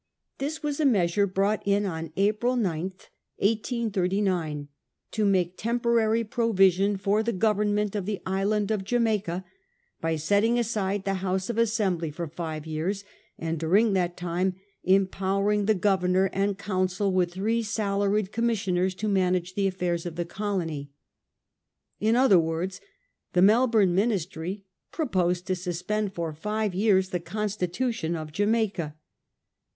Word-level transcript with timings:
This 0.39 0.63
was 0.63 0.79
a 0.79 0.83
measure 0.85 1.27
brought 1.27 1.61
in 1.63 1.85
on 1.85 2.11
April 2.17 2.55
9, 2.55 2.81
1839, 3.37 4.67
to 5.11 5.25
make 5.25 5.59
temporary 5.59 6.23
provision 6.23 6.97
for 6.97 7.21
the 7.21 7.31
government 7.31 7.93
of 7.95 8.07
the 8.07 8.19
island 8.25 8.71
of 8.71 8.83
Jamaica, 8.83 9.45
by 9.99 10.15
setting 10.15 10.57
aside 10.57 11.05
the 11.05 11.13
House 11.21 11.51
of 11.51 11.59
As 11.59 11.69
sembly 11.69 12.11
for 12.11 12.25
five 12.25 12.65
years, 12.65 13.03
and 13.37 13.59
during 13.59 13.93
that 13.93 14.17
time 14.17 14.55
empower 14.83 15.51
ing 15.51 15.65
the 15.67 15.75
governor 15.75 16.31
and 16.33 16.57
council 16.57 17.11
with 17.13 17.35
three 17.35 17.61
salaried 17.61 18.31
com 18.31 18.47
missioners 18.47 18.95
to 18.95 19.07
manage 19.07 19.53
the 19.53 19.67
affairs 19.67 20.07
of 20.07 20.15
the 20.15 20.25
colony. 20.25 20.89
In 21.99 22.15
other 22.15 22.39
words, 22.39 22.81
the 23.33 23.43
Melbourne 23.43 23.93
Ministry 23.93 24.65
proposed 24.91 25.45
to 25.45 25.55
suspend 25.55 26.11
for 26.13 26.33
five 26.33 26.73
years 26.73 27.09
the 27.09 27.19
constitution 27.19 28.15
of 28.15 28.31
Jamaica. 28.31 28.95